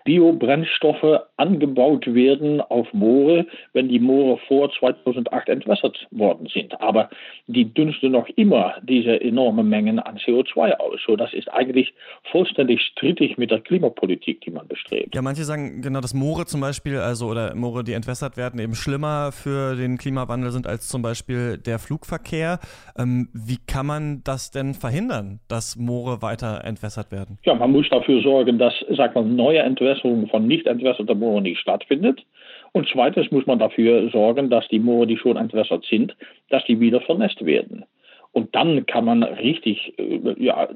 Biobrennstoffe 0.09 1.21
angebaut 1.37 2.07
werden 2.15 2.63
auf 2.63 2.87
Moore, 2.95 3.45
wenn 3.75 3.91
die 3.91 3.99
Moore 3.99 4.39
vor 4.49 4.73
2008 4.73 5.51
entwässert 5.51 6.07
worden 6.11 6.49
sind. 6.51 6.81
Aber 6.81 7.11
die 7.47 7.75
dünsten 7.75 8.13
noch 8.13 8.27
immer 8.37 8.77
diese 8.83 9.21
enormen 9.21 9.69
Mengen 9.69 9.99
an 9.99 10.17
CO2 10.17 10.79
aus. 10.79 11.01
So, 11.07 11.15
das 11.15 11.35
ist 11.35 11.53
eigentlich 11.53 11.93
vollständig 12.33 12.81
strittig 12.81 13.37
mit 13.37 13.51
der 13.51 13.61
Klimapolitik, 13.61 14.41
die 14.41 14.51
man 14.51 14.67
bestrebt. 14.67 15.15
Ja, 15.15 15.21
manche 15.21 15.45
sagen 15.45 15.83
genau, 15.83 16.01
dass 16.01 16.15
Moore 16.15 16.47
zum 16.47 16.63
Beispiel, 16.63 16.97
also 16.97 17.27
oder 17.27 17.55
Moore, 17.55 17.85
die 17.85 17.93
entwässert 17.93 18.39
werden, 18.39 18.59
eben 18.61 18.75
schlimmer 18.75 19.31
für 19.31 19.77
den 19.77 19.99
Klimawandel 19.99 20.53
sind 20.53 20.67
als 20.67 20.89
zum 20.89 21.03
Beispiel 21.03 21.59
der 21.59 21.79
Flugverkehr. 21.79 22.61
Ähm, 22.99 23.29
wie 23.35 23.59
kann 23.67 23.85
man 23.85 24.23
das 24.25 24.51
denn 24.51 24.73
verhindern, 24.73 25.41
dass 25.49 25.77
Moore 25.77 26.23
weiter 26.23 26.65
entwässert 26.65 27.13
werden? 27.13 27.37
Ja, 27.45 27.55
man 27.55 27.73
muss 27.73 27.87
dafür 27.91 28.23
sorgen, 28.23 28.59
dass, 28.59 28.73
sag 28.97 29.15
mal, 29.15 29.25
neue 29.25 29.59
Entwässerung 29.59 29.98
Entwässerung 29.99 30.29
von 30.29 30.47
nicht 30.47 30.67
entwässerter 30.67 31.15
Moore 31.15 31.43
nicht 31.43 31.61
stattfindet. 31.61 32.25
Und 32.73 32.89
zweitens 32.93 33.31
muss 33.31 33.47
man 33.47 33.59
dafür 33.59 34.11
sorgen, 34.11 34.51
dass 34.51 34.69
die 34.69 34.79
Moore, 34.79 35.07
die 35.07 35.17
schon 35.17 35.37
entwässert 35.37 35.85
sind, 35.85 36.17
dass 36.51 36.65
die 36.65 36.81
wieder 36.81 37.01
vernässt 37.01 37.45
werden. 37.45 37.85
Und 38.33 38.55
dann 38.55 38.87
kann 38.87 39.05
man 39.05 39.23
richtig 39.23 39.95
äh, 39.99 40.35
ja, 40.39 40.69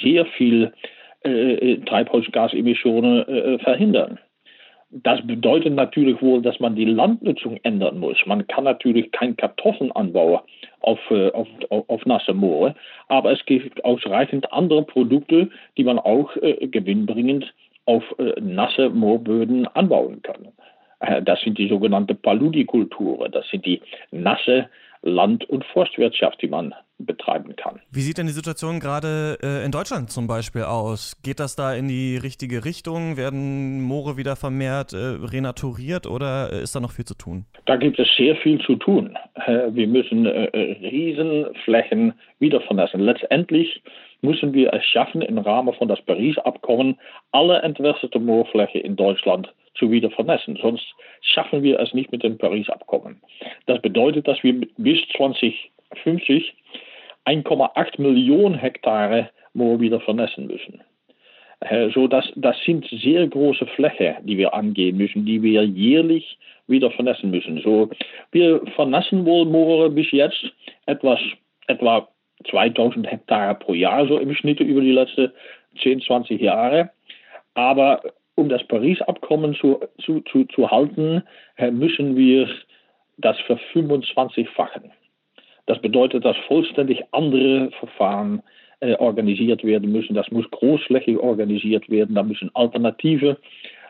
sehr 0.00 0.26
viel 0.26 0.72
äh, 1.22 1.76
Treibhausgasemissionen 1.78 3.28
äh, 3.28 3.58
verhindern. 3.58 4.18
Das 4.90 5.26
bedeutet 5.26 5.74
natürlich 5.74 6.22
wohl, 6.22 6.40
dass 6.40 6.60
man 6.60 6.76
die 6.76 6.84
Landnutzung 6.84 7.58
ändern 7.64 7.98
muss. 7.98 8.16
Man 8.26 8.46
kann 8.46 8.62
natürlich 8.62 9.10
kein 9.10 9.36
Kartoffelanbau 9.36 10.44
auf, 10.82 11.00
äh, 11.10 11.32
auf, 11.32 11.48
auf, 11.70 11.88
auf 11.88 12.06
nasse 12.06 12.32
Moore, 12.32 12.76
aber 13.08 13.32
es 13.32 13.44
gibt 13.44 13.84
ausreichend 13.84 14.52
andere 14.52 14.84
Produkte, 14.84 15.48
die 15.76 15.82
man 15.82 15.98
auch 15.98 16.36
äh, 16.36 16.68
gewinnbringend 16.68 17.52
auf 17.86 18.02
äh, 18.18 18.40
nasse 18.40 18.90
Moorböden 18.90 19.66
anbauen 19.68 20.22
kann. 20.22 20.48
Äh, 21.00 21.22
das 21.22 21.40
sind 21.40 21.58
die 21.58 21.68
sogenannten 21.68 22.16
Paludikulturen. 22.16 23.32
Das 23.32 23.48
sind 23.50 23.66
die 23.66 23.80
nasse 24.10 24.68
Land- 25.02 25.44
und 25.50 25.64
Forstwirtschaft, 25.66 26.40
die 26.40 26.48
man 26.48 26.74
betreiben 26.98 27.54
kann. 27.56 27.80
Wie 27.90 28.00
sieht 28.00 28.16
denn 28.16 28.26
die 28.26 28.32
Situation 28.32 28.80
gerade 28.80 29.36
äh, 29.42 29.64
in 29.64 29.70
Deutschland 29.70 30.10
zum 30.10 30.26
Beispiel 30.26 30.62
aus? 30.62 31.20
Geht 31.22 31.40
das 31.40 31.56
da 31.56 31.74
in 31.74 31.88
die 31.88 32.16
richtige 32.16 32.64
Richtung? 32.64 33.16
Werden 33.18 33.82
Moore 33.82 34.16
wieder 34.16 34.34
vermehrt 34.36 34.94
äh, 34.94 34.96
renaturiert 34.96 36.06
oder 36.06 36.52
äh, 36.52 36.62
ist 36.62 36.74
da 36.74 36.80
noch 36.80 36.92
viel 36.92 37.04
zu 37.04 37.14
tun? 37.14 37.44
Da 37.66 37.76
gibt 37.76 37.98
es 37.98 38.08
sehr 38.16 38.36
viel 38.36 38.58
zu 38.60 38.76
tun. 38.76 39.18
Äh, 39.34 39.74
wir 39.74 39.88
müssen 39.88 40.24
äh, 40.24 40.48
Riesenflächen 40.56 42.14
wieder 42.38 42.60
vernässen. 42.62 43.00
Letztendlich 43.00 43.82
müssen 44.24 44.52
wir 44.54 44.72
es 44.72 44.84
schaffen, 44.84 45.22
im 45.22 45.38
Rahmen 45.38 45.74
von 45.74 45.88
das 45.88 46.00
Paris-Abkommen 46.02 46.98
alle 47.30 47.62
entwässerte 47.62 48.18
Moorflächen 48.18 48.80
in 48.80 48.96
Deutschland 48.96 49.52
zu 49.74 49.90
wieder 49.90 50.10
vernässen. 50.10 50.58
Sonst 50.60 50.84
schaffen 51.20 51.62
wir 51.62 51.78
es 51.78 51.92
nicht 51.94 52.10
mit 52.10 52.22
dem 52.22 52.38
Paris-Abkommen. 52.38 53.20
Das 53.66 53.80
bedeutet, 53.82 54.26
dass 54.26 54.42
wir 54.42 54.66
bis 54.76 54.98
2050 55.16 56.54
1,8 57.26 58.00
Millionen 58.00 58.54
Hektare 58.54 59.30
Moor 59.54 59.80
wieder 59.80 60.00
vernässen 60.00 60.46
müssen. 60.46 60.82
So 61.94 62.08
das, 62.08 62.30
das 62.36 62.56
sind 62.64 62.86
sehr 62.90 63.26
große 63.26 63.66
Flächen, 63.66 64.16
die 64.24 64.36
wir 64.36 64.52
angehen 64.52 64.98
müssen, 64.98 65.24
die 65.24 65.42
wir 65.42 65.64
jährlich 65.64 66.38
wieder 66.66 66.90
vernässen 66.90 67.30
müssen. 67.30 67.60
So, 67.62 67.88
wir 68.32 68.60
vernässen 68.74 69.24
wohl 69.24 69.46
Moore 69.46 69.88
bis 69.90 70.10
jetzt 70.10 70.44
etwas, 70.86 71.20
etwa 71.66 72.08
2000 72.50 73.10
Hektare 73.10 73.54
pro 73.54 73.74
Jahr, 73.74 74.06
so 74.06 74.18
im 74.18 74.34
Schnitt 74.34 74.60
über 74.60 74.80
die 74.80 74.92
letzten 74.92 75.32
10, 75.82 76.02
20 76.02 76.40
Jahre. 76.40 76.90
Aber 77.54 78.02
um 78.34 78.48
das 78.48 78.64
Paris-Abkommen 78.64 79.54
zu, 79.54 79.80
zu, 80.00 80.20
zu, 80.22 80.44
zu 80.44 80.70
halten, 80.70 81.22
äh, 81.56 81.70
müssen 81.70 82.16
wir 82.16 82.48
das 83.18 83.38
für 83.40 83.58
25-fachen. 83.72 84.90
Das 85.66 85.80
bedeutet, 85.80 86.24
dass 86.24 86.36
vollständig 86.48 87.02
andere 87.12 87.70
Verfahren 87.78 88.42
äh, 88.80 88.96
organisiert 88.96 89.64
werden 89.64 89.92
müssen. 89.92 90.14
Das 90.14 90.30
muss 90.30 90.50
großflächig 90.50 91.18
organisiert 91.18 91.88
werden. 91.88 92.14
Da 92.14 92.22
müssen 92.22 92.50
alternative 92.54 93.38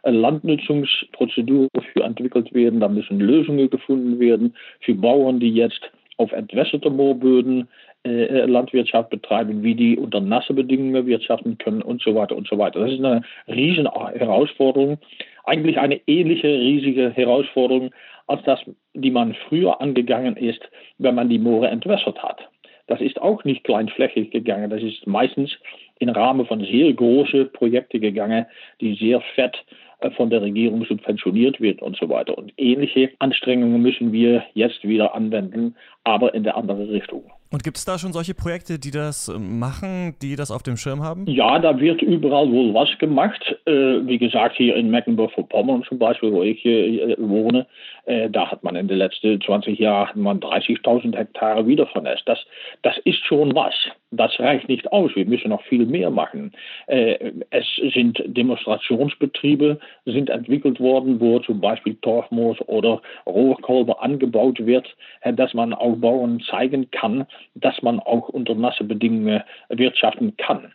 äh, 0.03 0.11
Landnutzungsprozeduren 0.11 1.71
für 1.93 2.05
entwickelt 2.05 2.53
werden. 2.55 2.81
Da 2.81 2.89
müssen 2.89 3.19
Lösungen 3.19 3.71
gefunden 3.71 4.21
werden 4.21 4.55
für 4.81 4.95
Bauern, 4.95 5.41
die 5.41 5.51
jetzt 5.51 5.91
auf 6.19 6.31
entwässerte 6.33 6.91
Moorböden 6.91 7.67
Landwirtschaft 8.05 9.11
betreiben, 9.11 9.63
wie 9.63 9.75
die 9.75 9.99
unter 9.99 10.21
nasse 10.21 10.53
Bedingungen 10.53 11.07
wirtschaften 11.07 11.59
können 11.59 11.83
und 11.83 12.03
so 12.03 12.15
weiter 12.15 12.37
und 12.37 12.47
so 12.47 12.59
weiter. 12.59 12.81
Das 12.81 12.93
ist 12.93 13.05
eine 13.05 13.23
riesen 13.49 13.89
Herausforderung, 13.91 14.99
eigentlich 15.45 15.79
eine 15.79 16.01
ähnliche 16.07 16.49
riesige 16.49 17.11
Herausforderung 17.11 17.91
als 18.27 18.43
das, 18.45 18.61
die 18.95 19.11
man 19.11 19.35
früher 19.49 19.81
angegangen 19.81 20.37
ist, 20.37 20.61
wenn 20.99 21.15
man 21.15 21.29
die 21.29 21.39
Moore 21.39 21.69
entwässert 21.69 22.23
hat. 22.23 22.49
Das 22.87 23.01
ist 23.01 23.21
auch 23.21 23.45
nicht 23.45 23.65
kleinflächig 23.65 24.31
gegangen. 24.31 24.69
Das 24.69 24.83
ist 24.83 25.07
meistens 25.07 25.57
im 25.99 26.11
Rahmen 26.11 26.47
von 26.47 26.61
sehr 26.61 26.93
großen 26.93 27.51
Projekten 27.53 28.01
gegangen, 28.01 28.47
die 28.81 28.95
sehr 28.95 29.23
fett 29.35 29.65
äh, 30.01 30.11
von 30.11 30.29
der 30.31 30.43
Regierung 30.43 30.85
subventioniert 30.85 31.61
wird 31.61 31.81
und 31.81 31.97
so 31.97 32.09
weiter. 32.09 32.37
Und 32.37 32.53
ähnliche 32.59 33.11
Anstrengungen 33.19 33.81
müssen 33.81 34.13
wir 34.13 34.45
jetzt 34.53 34.87
wieder 34.87 35.15
anwenden, 35.15 35.77
aber 36.05 36.35
in 36.35 36.45
der 36.45 36.57
andere 36.57 36.91
Richtung. 36.91 37.25
Und 37.55 37.63
gibt 37.63 37.77
es 37.77 37.85
da 37.85 38.01
schon 38.01 38.13
solche 38.13 38.35
Projekte, 38.35 38.81
die 38.81 38.91
das 38.91 39.33
machen, 39.39 40.17
die 40.21 40.35
das 40.35 40.51
auf 40.51 40.65
dem 40.65 40.77
Schirm 40.77 41.05
haben? 41.05 41.25
Ja, 41.29 41.61
da 41.61 41.79
wird 41.79 42.03
überall 42.03 42.51
wohl 42.51 42.75
was 42.75 42.89
gemacht. 42.99 43.41
Äh, 43.65 44.05
wie 44.09 44.19
gesagt, 44.19 44.57
hier 44.57 44.75
in 44.75 44.91
Mecklenburg-Vorpommern 44.91 45.85
zum 45.89 46.01
Beispiel, 46.01 46.33
wo 46.33 46.43
ich 46.43 46.65
äh, 46.65 47.15
wohne, 47.17 47.69
äh, 48.07 48.29
da 48.29 48.51
hat 48.51 48.63
man 48.63 48.77
in 48.77 48.89
den 48.89 48.99
letzten 48.99 49.41
20 49.41 49.79
Jahren 49.79 50.27
30.000 50.27 51.17
Hektare 51.17 51.67
wieder 51.67 51.87
vernässt. 51.87 52.23
Das, 52.27 52.39
das 52.83 52.99
ist 53.05 53.25
schon 53.25 53.55
was. 53.55 53.75
Das 54.11 54.39
reicht 54.39 54.69
nicht 54.69 54.93
aus. 54.93 55.11
Wir 55.15 55.27
müssen 55.27 55.49
noch 55.49 55.63
viel 55.63 55.87
mehr 55.87 56.11
machen. 56.11 56.53
Äh, 56.87 57.33
es 57.51 57.67
sind 57.95 58.23
Demonstrationsbetriebe 58.27 59.79
sind 60.05 60.31
entwickelt 60.31 60.81
worden, 60.81 61.21
wo 61.21 61.39
zum 61.41 61.61
Beispiel 61.61 61.97
Torfmoos 61.97 62.61
oder 62.67 63.01
Rohrkolbe 63.27 64.01
angebaut 64.01 64.65
wird, 64.65 64.95
äh, 65.23 65.33
dass 65.33 65.55
man 65.55 65.73
auch 65.73 65.97
Bauern 65.97 66.41
zeigen 66.41 66.91
kann, 66.91 67.27
dass 67.55 67.81
man 67.83 68.01
auch 68.01 68.29
unter 68.29 68.55
nasse 68.55 68.85
Bedingungen 68.85 69.43
wirtschaften 69.69 70.37
kann. 70.37 70.73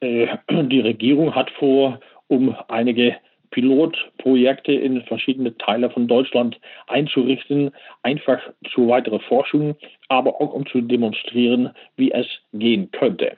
Äh, 0.00 0.28
die 0.50 0.80
Regierung 0.80 1.34
hat 1.34 1.50
vor, 1.50 2.00
um 2.28 2.56
einige 2.68 3.16
Pilotprojekte 3.50 4.72
in 4.72 5.02
verschiedene 5.02 5.56
Teile 5.58 5.90
von 5.90 6.06
Deutschland 6.06 6.58
einzurichten, 6.86 7.70
einfach 8.02 8.40
zur 8.72 8.88
weiteren 8.88 9.20
Forschung, 9.20 9.76
aber 10.08 10.40
auch 10.40 10.52
um 10.52 10.66
zu 10.66 10.80
demonstrieren, 10.80 11.70
wie 11.96 12.12
es 12.12 12.26
gehen 12.52 12.90
könnte. 12.92 13.36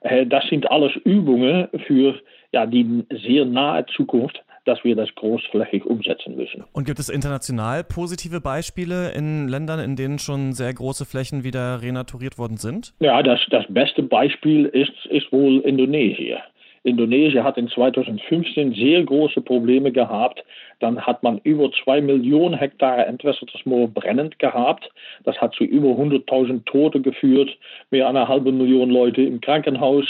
Äh, 0.00 0.26
das 0.26 0.44
sind 0.48 0.70
alles 0.70 0.92
Übungen 1.04 1.68
für 1.86 2.20
ja, 2.52 2.66
die 2.66 3.04
sehr 3.10 3.44
nahe 3.44 3.86
Zukunft 3.86 4.42
dass 4.64 4.84
wir 4.84 4.94
das 4.94 5.12
großflächig 5.14 5.84
umsetzen 5.86 6.36
müssen. 6.36 6.64
Und 6.72 6.84
gibt 6.84 6.98
es 6.98 7.08
international 7.08 7.84
positive 7.84 8.40
Beispiele 8.40 9.10
in 9.12 9.48
Ländern, 9.48 9.80
in 9.80 9.96
denen 9.96 10.18
schon 10.18 10.52
sehr 10.52 10.72
große 10.72 11.04
Flächen 11.04 11.44
wieder 11.44 11.82
renaturiert 11.82 12.38
worden 12.38 12.56
sind? 12.56 12.94
Ja, 13.00 13.22
das, 13.22 13.40
das 13.50 13.64
beste 13.68 14.02
Beispiel 14.02 14.66
ist, 14.66 15.06
ist 15.06 15.32
wohl 15.32 15.60
Indonesien. 15.60 16.38
Indonesien 16.84 17.44
hat 17.44 17.58
in 17.58 17.68
2015 17.68 18.74
sehr 18.74 19.04
große 19.04 19.40
Probleme 19.40 19.92
gehabt. 19.92 20.44
Dann 20.80 21.00
hat 21.00 21.22
man 21.22 21.38
über 21.44 21.70
zwei 21.84 22.00
Millionen 22.00 22.54
Hektar 22.54 23.06
entwässertes 23.06 23.64
Moor 23.64 23.86
brennend 23.86 24.38
gehabt. 24.40 24.90
Das 25.24 25.40
hat 25.40 25.54
zu 25.54 25.62
über 25.62 25.90
100.000 25.90 26.64
Tote 26.64 27.00
geführt, 27.00 27.50
mehr 27.90 28.08
einer 28.08 28.26
halben 28.26 28.58
Million 28.58 28.90
Leute 28.90 29.22
im 29.22 29.40
Krankenhaus, 29.40 30.04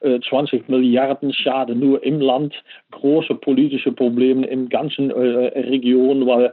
20 0.00 0.52
äh, 0.68 0.70
Milliarden 0.70 1.32
Schaden 1.32 1.80
nur 1.80 2.02
im 2.04 2.20
Land, 2.20 2.54
große 2.90 3.34
politische 3.34 3.92
Probleme 3.92 4.46
im 4.46 4.68
ganzen 4.68 5.10
äh, 5.10 5.14
Region, 5.14 6.26
weil 6.26 6.52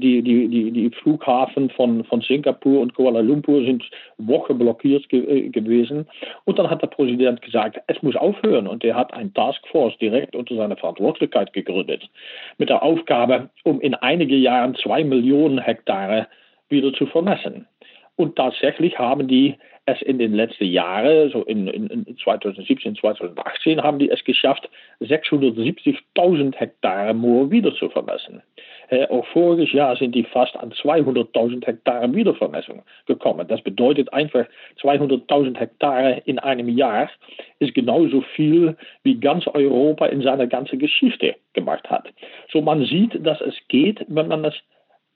die, 0.00 0.22
die, 0.22 0.48
die, 0.48 0.70
die 0.70 0.90
Flughafen 0.90 1.70
von, 1.70 2.04
von 2.04 2.20
Singapur 2.20 2.80
und 2.80 2.94
Kuala 2.94 3.20
Lumpur 3.20 3.64
sind 3.64 3.84
Wochen 4.18 4.58
blockiert 4.58 5.08
ge 5.08 5.24
äh, 5.24 5.48
gewesen. 5.48 6.06
Und 6.44 6.58
dann 6.58 6.68
hat 6.68 6.82
der 6.82 6.88
Präsident 6.88 7.42
gesagt, 7.42 7.80
es 7.86 8.02
muss 8.02 8.16
aufhören. 8.16 8.66
Und 8.66 8.84
er 8.84 8.96
hat 8.96 9.12
ein 9.14 9.32
Taskforce 9.34 9.96
direkt 9.98 10.34
unter 10.34 10.56
seiner 10.56 10.76
Verantwortlichkeit 10.76 11.52
gegründet. 11.52 12.08
Mit 12.58 12.68
der 12.68 12.82
Aufgabe, 12.82 13.50
um 13.62 13.80
in 13.80 13.94
einigen 13.94 14.40
Jahren 14.40 14.74
zwei 14.74 15.04
Millionen 15.04 15.58
Hektare 15.58 16.26
wieder 16.68 16.92
zu 16.92 17.06
vermessen. 17.06 17.66
Und 18.16 18.36
tatsächlich 18.36 18.98
haben 18.98 19.26
die 19.28 19.56
es 19.86 20.00
in 20.02 20.18
den 20.18 20.32
letzten 20.32 20.64
Jahren, 20.64 21.30
so 21.30 21.42
in, 21.42 21.66
in 21.66 22.16
2017, 22.22 22.96
2018, 22.96 23.82
haben 23.82 23.98
die 23.98 24.10
es 24.10 24.24
geschafft, 24.24 24.68
670.000 25.00 26.54
Hektare 26.56 27.12
Moor 27.12 27.50
wieder 27.50 27.74
zu 27.74 27.90
vermessen. 27.90 28.42
Äh, 28.88 29.06
auch 29.08 29.26
voriges 29.26 29.72
Jahr 29.72 29.96
sind 29.96 30.14
die 30.14 30.24
fast 30.24 30.56
an 30.56 30.72
200.000 30.72 31.66
Hektare 31.66 32.12
Wiedervermessung 32.14 32.82
gekommen. 33.06 33.46
Das 33.48 33.60
bedeutet 33.62 34.12
einfach 34.12 34.46
200.000 34.80 35.56
Hektare 35.56 36.22
in 36.24 36.38
einem 36.38 36.68
Jahr 36.68 37.10
ist 37.58 37.74
genauso 37.74 38.22
viel, 38.34 38.76
wie 39.02 39.18
ganz 39.18 39.46
Europa 39.46 40.06
in 40.06 40.22
seiner 40.22 40.46
ganzen 40.46 40.78
Geschichte 40.78 41.36
gemacht 41.52 41.88
hat. 41.90 42.08
So 42.52 42.60
man 42.60 42.84
sieht, 42.84 43.24
dass 43.26 43.40
es 43.40 43.54
geht, 43.68 44.04
wenn 44.08 44.28
man 44.28 44.44
es 44.44 44.54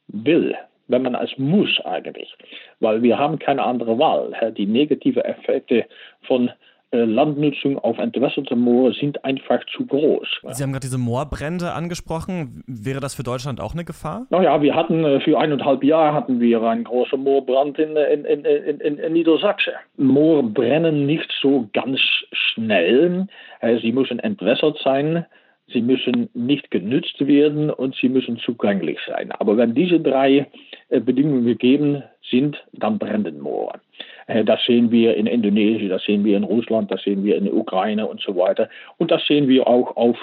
will 0.08 0.56
wenn 0.88 1.02
man 1.02 1.14
es 1.14 1.36
muss 1.36 1.80
eigentlich, 1.84 2.34
weil 2.80 3.02
wir 3.02 3.18
haben 3.18 3.38
keine 3.38 3.62
andere 3.62 3.98
Wahl. 3.98 4.32
Die 4.56 4.66
negativen 4.66 5.22
Effekte 5.22 5.84
von 6.22 6.50
Landnutzung 6.90 7.78
auf 7.78 7.98
entwässerte 7.98 8.56
Moore 8.56 8.94
sind 8.94 9.24
einfach 9.24 9.60
zu 9.76 9.84
groß. 9.86 10.26
Sie 10.52 10.62
haben 10.62 10.72
gerade 10.72 10.86
diese 10.86 10.98
Moorbrände 10.98 11.72
angesprochen. 11.72 12.62
Wäre 12.66 13.00
das 13.00 13.14
für 13.14 13.22
Deutschland 13.22 13.60
auch 13.60 13.74
eine 13.74 13.84
Gefahr? 13.84 14.26
Naja, 14.30 14.62
wir 14.62 14.74
hatten 14.74 15.04
äh, 15.04 15.20
für 15.20 15.38
eineinhalb 15.38 15.84
Jahre 15.84 16.14
hatten 16.14 16.40
wir 16.40 16.62
einen 16.62 16.84
großen 16.84 17.22
Moorbrand 17.22 17.78
in, 17.78 17.96
in, 17.96 18.24
in, 18.24 18.44
in, 18.44 18.98
in 18.98 19.12
Niedersachsen. 19.12 19.74
Moor 19.96 20.42
brennen 20.42 21.04
nicht 21.04 21.30
so 21.42 21.68
ganz 21.74 22.00
schnell. 22.32 23.26
Äh, 23.60 23.78
sie 23.80 23.92
müssen 23.92 24.18
entwässert 24.18 24.78
sein. 24.82 25.26
Sie 25.72 25.82
müssen 25.82 26.28
nicht 26.34 26.70
genützt 26.70 27.26
werden 27.26 27.70
und 27.70 27.94
sie 27.96 28.08
müssen 28.08 28.38
zugänglich 28.38 28.98
sein. 29.06 29.32
Aber 29.32 29.56
wenn 29.56 29.74
diese 29.74 30.00
drei 30.00 30.46
äh, 30.88 31.00
Bedingungen 31.00 31.44
gegeben 31.44 32.02
sind, 32.30 32.56
dann 32.72 32.98
brennen 32.98 33.40
Moore. 33.40 33.80
Äh, 34.26 34.44
das 34.44 34.64
sehen 34.64 34.90
wir 34.90 35.14
in 35.16 35.26
Indonesien, 35.26 35.88
das 35.88 36.04
sehen 36.04 36.24
wir 36.24 36.36
in 36.36 36.44
Russland, 36.44 36.90
das 36.90 37.02
sehen 37.02 37.24
wir 37.24 37.36
in 37.36 37.44
der 37.44 37.54
Ukraine 37.54 38.06
und 38.06 38.20
so 38.20 38.36
weiter. 38.36 38.68
Und 38.96 39.10
das 39.10 39.26
sehen 39.26 39.48
wir 39.48 39.66
auch 39.66 39.96
auf 39.96 40.16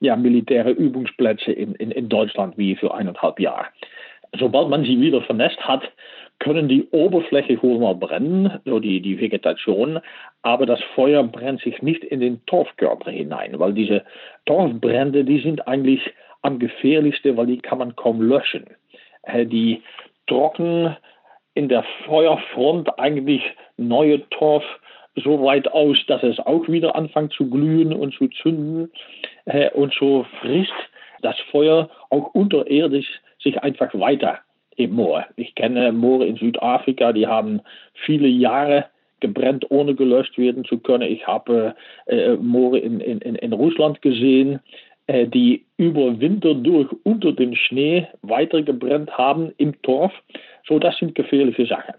ja, 0.00 0.16
militäre 0.16 0.70
Übungsplätze 0.70 1.52
in, 1.52 1.74
in, 1.74 1.90
in 1.90 2.08
Deutschland 2.08 2.58
wie 2.58 2.74
für 2.76 2.92
eineinhalb 2.94 3.40
Jahre. 3.40 3.66
Sobald 4.38 4.68
man 4.68 4.84
sie 4.84 5.00
wieder 5.00 5.22
vernässt 5.22 5.60
hat, 5.60 5.82
können 6.40 6.68
die 6.68 6.88
Oberfläche 6.90 7.62
wohl 7.62 7.78
mal 7.78 7.94
brennen, 7.94 8.60
so 8.64 8.80
die, 8.80 9.00
die 9.00 9.20
Vegetation, 9.20 10.00
aber 10.42 10.66
das 10.66 10.80
Feuer 10.94 11.22
brennt 11.22 11.60
sich 11.60 11.80
nicht 11.82 12.02
in 12.02 12.20
den 12.20 12.44
Torfkörper 12.46 13.10
hinein, 13.10 13.58
weil 13.58 13.74
diese 13.74 14.02
Torfbrände, 14.46 15.24
die 15.24 15.40
sind 15.40 15.68
eigentlich 15.68 16.00
am 16.42 16.58
gefährlichsten, 16.58 17.36
weil 17.36 17.46
die 17.46 17.58
kann 17.58 17.78
man 17.78 17.94
kaum 17.94 18.22
löschen. 18.22 18.64
Äh, 19.22 19.46
die 19.46 19.82
trocken 20.26 20.96
in 21.54 21.68
der 21.68 21.84
Feuerfront 22.06 22.98
eigentlich 22.98 23.42
neue 23.76 24.26
Torf 24.30 24.64
so 25.16 25.44
weit 25.44 25.68
aus, 25.68 25.98
dass 26.06 26.22
es 26.22 26.38
auch 26.38 26.66
wieder 26.68 26.96
anfängt 26.96 27.34
zu 27.34 27.50
glühen 27.50 27.92
und 27.92 28.14
zu 28.14 28.28
zünden. 28.28 28.90
Äh, 29.44 29.70
und 29.72 29.92
so 29.92 30.24
frisst 30.40 30.72
das 31.20 31.38
Feuer 31.50 31.90
auch 32.08 32.32
unterirdisch 32.32 33.20
sich 33.42 33.62
einfach 33.62 33.92
weiter 33.92 34.38
im 34.80 34.94
Moor. 34.94 35.26
Ich 35.36 35.54
kenne 35.54 35.92
Moore 35.92 36.26
in 36.26 36.36
Südafrika, 36.36 37.12
die 37.12 37.26
haben 37.26 37.60
viele 37.94 38.28
Jahre 38.28 38.86
gebrennt, 39.20 39.70
ohne 39.70 39.94
gelöscht 39.94 40.38
werden 40.38 40.64
zu 40.64 40.78
können. 40.78 41.10
Ich 41.10 41.26
habe 41.26 41.74
äh, 42.06 42.36
Moore 42.36 42.78
in, 42.78 43.00
in, 43.00 43.20
in 43.20 43.52
Russland 43.52 44.02
gesehen, 44.02 44.60
äh, 45.06 45.26
die 45.26 45.64
über 45.76 46.20
Winter 46.20 46.54
durch 46.54 46.88
unter 47.04 47.32
dem 47.32 47.54
Schnee 47.54 48.06
weiter 48.22 48.62
gebrennt 48.62 49.16
haben 49.16 49.52
im 49.58 49.80
Torf. 49.82 50.12
So, 50.66 50.78
das 50.78 50.96
sind 50.98 51.14
gefährliche 51.14 51.66
Sachen. 51.66 51.94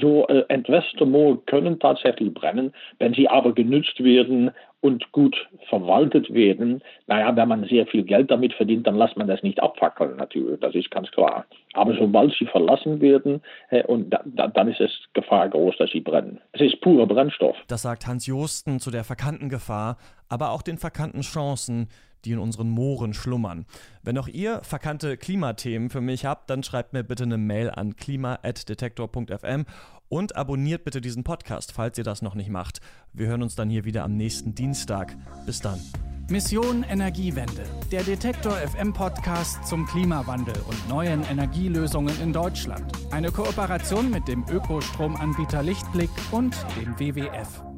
So 0.00 0.26
äh, 0.26 0.44
entwässerte 0.48 1.06
Moore 1.06 1.38
können 1.46 1.78
tatsächlich 1.78 2.34
brennen, 2.34 2.72
wenn 2.98 3.14
sie 3.14 3.28
aber 3.28 3.54
genützt 3.54 4.02
werden 4.04 4.50
und 4.80 5.12
gut 5.12 5.36
verwaltet 5.68 6.32
werden. 6.32 6.82
Naja, 7.06 7.34
wenn 7.36 7.48
man 7.48 7.64
sehr 7.64 7.86
viel 7.86 8.02
Geld 8.02 8.30
damit 8.30 8.54
verdient, 8.54 8.86
dann 8.86 8.96
lässt 8.96 9.16
man 9.16 9.28
das 9.28 9.42
nicht 9.42 9.62
abfackeln, 9.62 10.16
natürlich, 10.16 10.58
das 10.60 10.74
ist 10.74 10.90
ganz 10.90 11.10
klar. 11.10 11.44
Aber 11.74 11.94
sobald 11.94 12.34
sie 12.38 12.46
verlassen 12.46 13.00
werden, 13.00 13.42
und 13.86 14.10
da, 14.10 14.22
da, 14.24 14.48
dann 14.48 14.68
ist 14.68 14.80
es 14.80 14.90
Gefahr 15.12 15.48
groß, 15.48 15.76
dass 15.78 15.90
sie 15.90 16.00
brennen. 16.00 16.40
Es 16.52 16.60
ist 16.60 16.80
purer 16.80 17.06
Brennstoff. 17.06 17.56
Das 17.68 17.82
sagt 17.82 18.06
Hans 18.06 18.26
Josten 18.26 18.80
zu 18.80 18.90
der 18.90 19.04
verkannten 19.04 19.48
Gefahr, 19.48 19.96
aber 20.28 20.50
auch 20.50 20.62
den 20.62 20.78
verkannten 20.78 21.20
Chancen, 21.20 21.88
die 22.24 22.32
in 22.32 22.38
unseren 22.38 22.68
Mooren 22.70 23.14
schlummern. 23.14 23.66
Wenn 24.02 24.18
auch 24.18 24.28
ihr 24.28 24.60
verkannte 24.62 25.16
Klimathemen 25.16 25.90
für 25.90 26.00
mich 26.00 26.24
habt, 26.24 26.50
dann 26.50 26.62
schreibt 26.62 26.92
mir 26.92 27.04
bitte 27.04 27.24
eine 27.24 27.38
Mail 27.38 27.70
an 27.70 27.96
klima.detektor.fm 27.96 29.64
und 30.10 30.36
abonniert 30.36 30.84
bitte 30.84 31.00
diesen 31.00 31.24
Podcast, 31.24 31.72
falls 31.72 31.96
ihr 31.96 32.04
das 32.04 32.20
noch 32.20 32.34
nicht 32.34 32.50
macht. 32.50 32.80
Wir 33.14 33.28
hören 33.28 33.42
uns 33.42 33.54
dann 33.54 33.70
hier 33.70 33.86
wieder 33.86 34.04
am 34.04 34.16
nächsten 34.16 34.54
Dienstag. 34.54 35.16
Bis 35.46 35.60
dann. 35.60 35.80
Mission 36.28 36.84
Energiewende. 36.84 37.64
Der 37.90 38.02
Detektor 38.02 38.52
FM 38.52 38.92
Podcast 38.92 39.66
zum 39.66 39.86
Klimawandel 39.86 40.54
und 40.68 40.88
neuen 40.88 41.24
Energielösungen 41.24 42.20
in 42.20 42.32
Deutschland. 42.32 42.92
Eine 43.10 43.32
Kooperation 43.32 44.10
mit 44.10 44.28
dem 44.28 44.44
Ökostromanbieter 44.48 45.62
Lichtblick 45.62 46.10
und 46.30 46.54
dem 46.76 46.98
WWF. 46.98 47.69